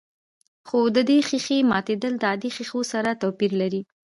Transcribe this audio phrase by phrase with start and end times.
[0.67, 3.81] خو د دې ښيښې ماتېدل د عادي ښيښو سره توپير لري.